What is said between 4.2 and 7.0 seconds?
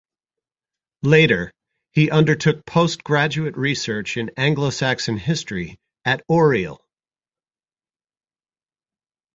Anglo-Saxon history at Oriel.